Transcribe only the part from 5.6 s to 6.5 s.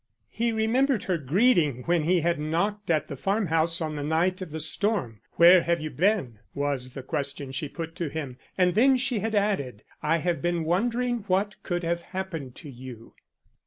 have you been?"